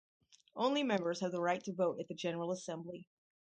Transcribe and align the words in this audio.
Only 0.55 0.81
Members 0.81 1.19
have 1.19 1.31
the 1.31 1.39
right 1.41 1.63
to 1.63 1.71
vote 1.73 1.99
at 1.99 2.07
the 2.07 2.15
General 2.15 2.51
Assembly. 2.51 3.05